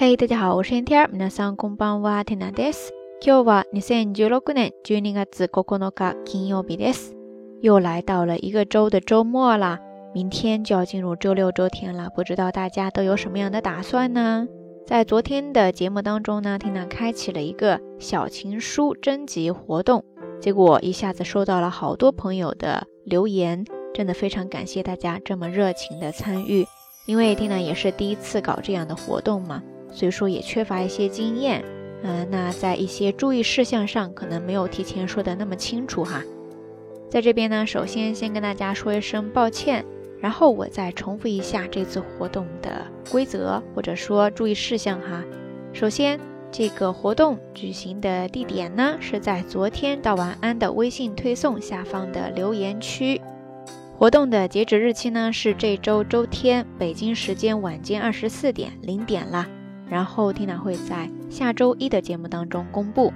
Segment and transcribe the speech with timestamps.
[0.00, 1.08] 嘿，大家好，我是天天。
[1.10, 2.92] 皆さんこんばんは、テナです。
[3.20, 7.14] 今日は二千十六年十二月九日金曜日です。
[7.60, 9.78] 又来到了一个周的周末啦，
[10.14, 12.10] 明天就要进入周六周天了。
[12.14, 14.46] 不知道大家都有什么样的打算呢？
[14.86, 20.04] 在昨天的节目当中呢，缇娜开启了一个小情书征集活动，
[20.40, 26.66] 结果一下子收到了好多朋友的留言，真的非常感谢大家这么热情的参与。
[27.06, 31.63] 因为缇娜也是第一次搞这样的活动嘛， 所以说也缺乏一些经验，
[32.03, 36.23] 嗯，那在一些注意事项上可能没有提前说的那么清楚哈。
[37.09, 39.85] 在这边呢，首先先跟大家说一声抱歉，
[40.21, 45.23] 然后我再重复一下这次活动的规则或者说注意事项哈。
[45.73, 46.19] 首先，
[46.51, 53.19] 这个活动举行的地点呢是在昨天到晚安的微信推送下方的留言区。
[53.97, 59.47] 活动的截止日期呢是这周周天，北京时间晚间二十四点零点啦。
[59.91, 63.11] 然后缇娜会在下周一的节目当中公布。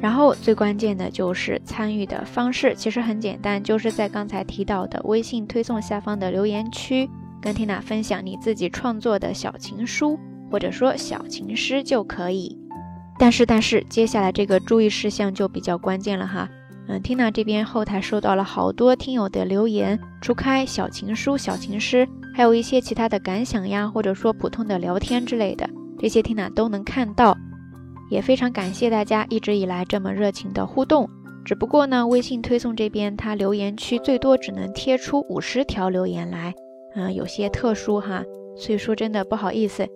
[0.00, 7.06] 然后最关键的就是参与的方式，其实很简单，就是在刚才提到的微信推送下方的留言区，
[7.38, 10.18] 跟缇娜分享你自己创作的小情书
[10.50, 12.56] 或者说小情诗就可以。
[13.18, 16.48] 但是但是接下来这个注意事项就比较关键了哈。
[16.88, 25.68] 嗯，Tina 这边后台收到了好多听友的留言，除开小情书、小情诗，还有一些其他的感想呀，或者说普通的聊天之类的，
[26.00, 27.36] 这些 Tina 都能看到，
[28.10, 31.08] 也非常感谢大家一直以来这么热情的互动。
[31.44, 36.54] 只不过呢，微信推送这边它留言区最多只能贴出五十条留言来，
[36.94, 38.24] 嗯，有些特殊哈，
[38.56, 39.86] 所以说真的不好意思。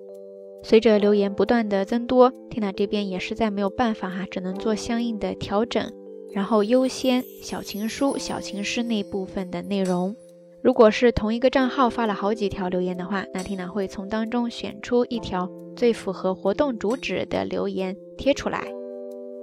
[0.62, 5.90] 随着留言不断的增多，Tina 这边也实在没有办法哈，只能做相应的调整。
[6.32, 10.16] 然后优先小情书、小情诗那部分的内容。
[10.64, 18.64] 如果是同一个账号发了好几条留言的话，那缇娜会从当中选出一条最符合活动主旨的留言贴出来。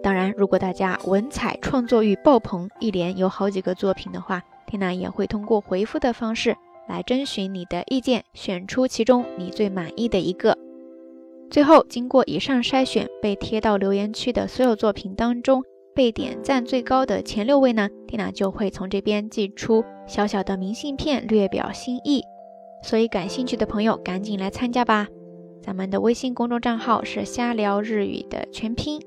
[0.01, 6.57] 当然，如果大家文采创作欲爆棚，一连有好几个作品的话，缇娜也会通过回复的方式
[6.89, 10.57] 来征询你的意见，选出其中你最满意的一个。
[11.51, 15.63] 最后，经过以上筛选，被贴到留言区的所有作品当中。
[15.93, 22.23] 被点赞最高的前六位呢，缇娜就会从这边寄出小小的明信片，略表心意。
[22.83, 25.07] 所以感兴趣的朋友赶紧来参加吧！
[25.61, 28.99] 咱们的微信公众账号是“瞎聊日语”的全拼。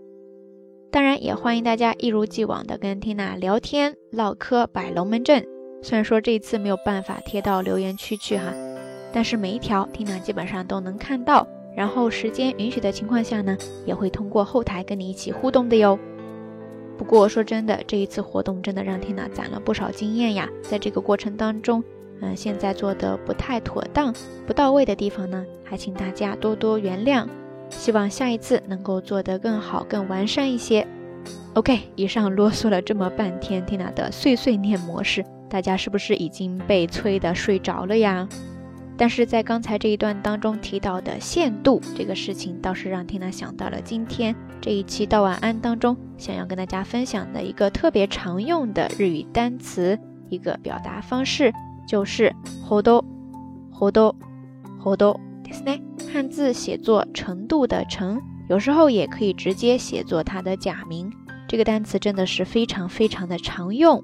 [0.92, 5.44] 当然，也欢迎大家一如既往的跟缇娜聊天唠嗑、摆龙门阵。
[5.82, 8.54] 虽然说这一次没有办法贴到留言区去哈，
[9.12, 11.46] 但是每一条缇娜基本上都能看到。
[11.76, 15.98] 然后时间允许的情况下呢，也会通过后台跟你一起互动的哟。
[16.96, 20.48] 不过说真的，这一次活动真的让缇娜攒了不少经验呀。
[20.62, 21.82] 在这个过程当中，
[22.20, 24.14] 嗯，现在做的不太妥当、
[24.46, 27.26] 不到位的地方呢，还请大家多多原谅。
[27.70, 30.86] 希望下一次能够做得更好、更完善一些。
[31.54, 38.28] OK，以上啰嗦了这么半天，缇娜的碎碎念模式，大家是不是已经被催的睡着了呀？
[38.97, 51.53] 但是在刚才这一段当中提到的限度这个事情，倒是让缇娜想到了今天这一期到晚安当中想要跟大家分享的一个特别常用的日语单词，一个表达方式，
[51.87, 52.35] 就是
[52.67, 53.05] ほど、
[53.73, 54.15] ほど、
[54.83, 55.81] ほどですね。
[56.11, 58.19] 汉字写作程度的程，
[58.49, 61.09] 有时候也可以直接写作它的假名。
[61.47, 64.03] 这个单词真的是非常非常的常用。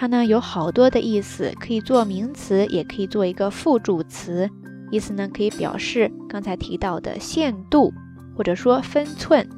[0.00, 4.48] 它呢有好多的意思，可以做名词，也可以做一个副助词。
[4.92, 7.92] 意思呢可以表示刚才提到的限度，
[8.36, 9.48] 或者说分寸，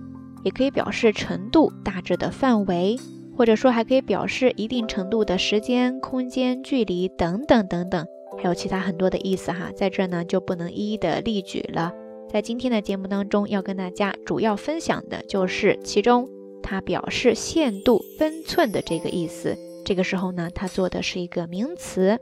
[0.43, 2.99] 也可以表示程度、大致的范围，
[3.37, 8.07] 或者说还可以表示一定程度的时间、空间、距离等等等等，
[8.43, 11.93] 还有其他很多的意思哈，在这呢就不能一一的例举了。
[12.31, 16.27] 在今天的节目当中，要跟大家主要分享的就是其中
[16.63, 19.55] 它表示限度、分寸的这个意思。
[19.90, 22.20] 这个时候呢，它做的是一个名词，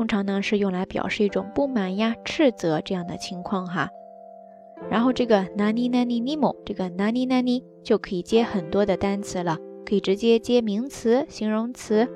[0.00, 3.88] 通常呢是用来表示一种不满呀、斥责这样的情况哈。
[4.90, 9.56] 然后这个 nani nani nimo 这个 nani nani 就可以接很多的单词了，
[9.86, 12.06] 可以直接接名词、形容词、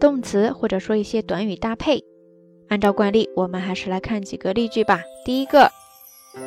[0.00, 2.02] 动词，或者说一些短语搭配。
[2.68, 5.00] 按照惯例，我们还是来看几个例句吧。
[5.24, 5.70] 第一个，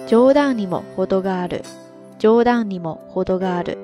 [0.07, 1.61] 冗談にも程がある。
[2.19, 3.77] 冗談にも程がある。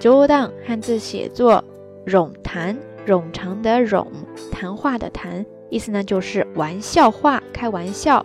[0.00, 1.62] 冗当汉字写作
[2.06, 2.76] 冗谈，
[3.06, 4.06] 冗长的冗，
[4.50, 8.24] 谈话的谈， 意思呢就是玩笑话，开玩笑。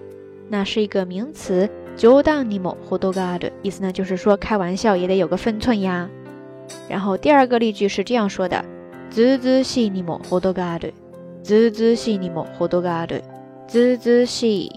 [0.49, 6.09] 那是一个名词，冗当にも程がある，意思呢就是说开玩笑也得有个分寸呀。
[6.89, 8.63] 然后第二个例句是这样说的：
[9.09, 10.93] ずずしいにも程がある，
[11.43, 13.23] ずずしいにも程がある，
[13.67, 14.71] ずずしい。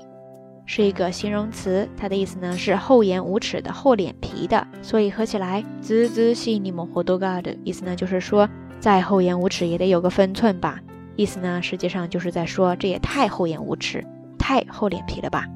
[0.67, 8.49] 是一个形容词，它的意思呢是厚颜无耻的、厚脸皮的，所以合起来，滋滋细腻么活多嘎的意思呢就是说，
[8.81, 10.81] 再厚颜无耻也得有个分寸吧。
[11.19, 14.05] 意思呢实际上就是在说，这也太厚颜无耻、
[14.39, 15.47] 太厚脸皮了吧。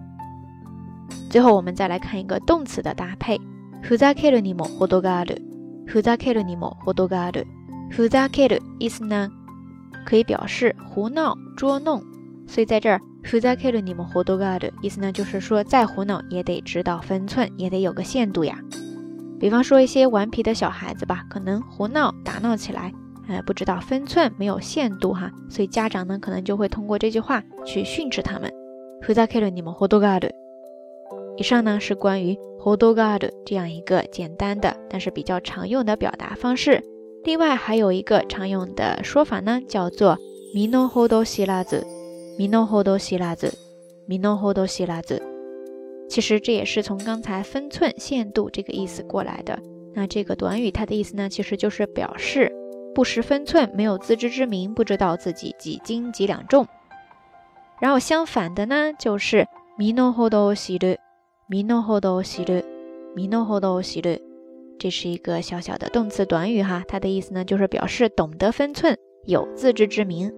[1.31, 3.39] 最后我们再来看一个动词的搭配，
[3.83, 5.41] ふざけるにも程がある，
[5.87, 7.47] ふざけるにも程がある，
[7.91, 9.31] ふざける意思呢
[10.05, 12.03] 可以表示胡闹、捉弄，
[12.47, 13.01] 所以在这儿。
[13.21, 18.57] ふざけるにも程がある，意思呢就是说再胡闹也得知道分寸，也得有个限度呀。
[19.39, 22.93] 比方说一些顽皮的小孩子吧，可能胡闹打闹起来，
[23.29, 28.51] 呃，不知道分寸，没有限度哈，所以家长呢可能就会通过这句话去训斥他们。
[29.03, 30.35] ふざけるにも程がある。
[31.37, 36.83] 以上呢是关于程がある这样一个简单的但是比较常用的表达方式。
[37.25, 40.17] 另外还有一个常用的说法呢，叫做
[40.55, 41.85] 身の程知らず。
[42.39, 43.53] 米诺后多希拉子，
[44.07, 45.21] 米诺后多希拉子，
[46.09, 49.59] 其实这也是从刚才分寸限度这个意思过来的。
[49.93, 52.53] 那这个短语它的意思呢，其实就是表示
[52.94, 56.68] 不识分寸，没有自知之明，不知道自己几斤几两重。
[57.82, 59.48] 然后相反的呢，就是
[59.78, 60.96] 米诺后多希鲁，
[61.48, 62.62] 米诺后多希鲁，
[63.16, 64.18] 米诺后多希鲁，
[64.80, 70.32] 这是一个小小的动词短语哈，它的意思呢就是表示懂得分寸，有自知之明。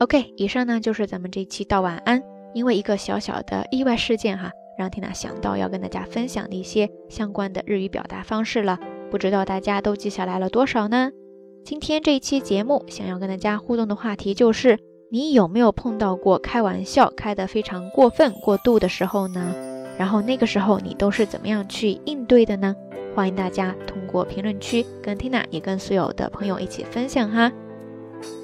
[0.00, 2.22] OK，以上呢就是咱们这期道晚安。
[2.52, 8.76] 因为一个小小的意外事件哈，让缇娜想到要跟大家分享的一些相关的日语表达方式了。
[9.08, 11.12] 不知道大家都记下来了多少呢？
[11.62, 14.78] 今天这一期节目想要跟大家互动的话题就是：
[15.10, 19.54] 你有没有碰到过开玩笑开得非常过分、过度的时候呢？
[19.98, 22.74] 然后那个时候你都是怎么样去应对的呢？
[23.14, 27.52] 欢迎大家通过评论区跟缇娜也跟所有的朋友一起分享哈。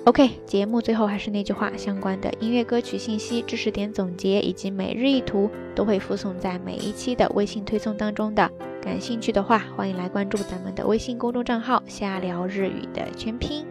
[0.04, 8.50] OK，节目最后还是那句话，相关的音乐歌曲信息、知识点总结以及每日一图都会附送在每一期的微信推送当中的。
[8.87, 13.67] 感兴趣的话，欢迎来关注咱们的微信公众账号“瞎聊日语”的全拼。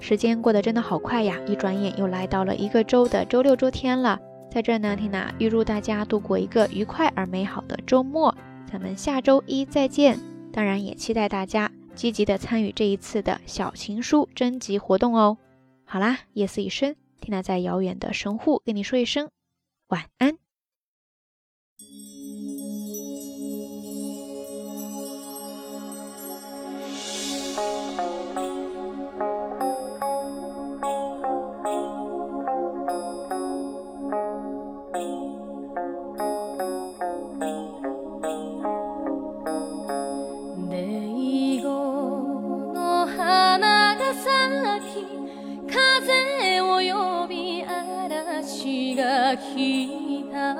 [0.00, 4.18] 时间过得真的好快呀，一转眼又来到了一个周的周六、周天了。
[4.50, 8.34] 在这呢，缇娜预祝大家度过一个愉快而美好的周末。
[8.68, 10.18] 咱们下周一再见。
[10.52, 11.70] 当然，也期待大家。
[11.94, 15.38] 积极的参与这一次的小情书征集活动哦！
[15.84, 19.30] 好啦，夜色已深，缇娜在遥远的神户跟你说一声
[19.86, 20.39] 晚安。
[49.00, 50.54] が来た